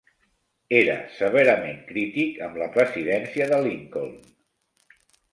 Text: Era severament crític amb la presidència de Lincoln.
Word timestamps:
Era 0.77 0.93
severament 1.17 1.75
crític 1.89 2.39
amb 2.45 2.57
la 2.61 2.69
presidència 2.77 3.47
de 3.53 3.59
Lincoln. 3.67 4.17